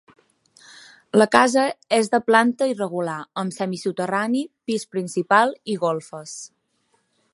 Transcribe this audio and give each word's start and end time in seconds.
La 1.21 1.25
casa 1.35 1.65
és 1.97 2.09
de 2.15 2.19
planta 2.29 2.69
irregular 2.71 3.19
amb 3.43 3.57
semisoterrani, 3.59 4.41
pis 4.71 4.87
principal 4.97 5.55
i 5.75 5.77
golfes. 5.85 6.35